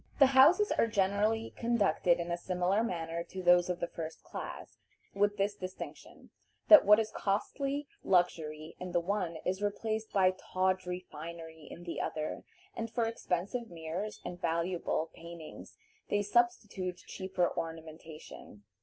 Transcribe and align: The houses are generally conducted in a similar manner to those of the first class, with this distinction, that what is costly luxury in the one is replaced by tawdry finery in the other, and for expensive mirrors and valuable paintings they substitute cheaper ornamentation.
The 0.17 0.25
houses 0.33 0.71
are 0.71 0.87
generally 0.87 1.51
conducted 1.55 2.19
in 2.19 2.31
a 2.31 2.35
similar 2.35 2.81
manner 2.81 3.23
to 3.25 3.43
those 3.43 3.69
of 3.69 3.79
the 3.79 3.87
first 3.87 4.23
class, 4.23 4.79
with 5.13 5.37
this 5.37 5.53
distinction, 5.53 6.31
that 6.69 6.85
what 6.87 6.99
is 6.99 7.11
costly 7.11 7.87
luxury 8.03 8.75
in 8.79 8.93
the 8.93 8.99
one 8.99 9.37
is 9.45 9.61
replaced 9.61 10.11
by 10.11 10.31
tawdry 10.31 11.01
finery 11.11 11.67
in 11.69 11.83
the 11.83 12.01
other, 12.01 12.43
and 12.75 12.89
for 12.89 13.05
expensive 13.05 13.69
mirrors 13.69 14.19
and 14.25 14.41
valuable 14.41 15.11
paintings 15.13 15.77
they 16.09 16.23
substitute 16.23 16.97
cheaper 17.05 17.51
ornamentation. 17.55 18.63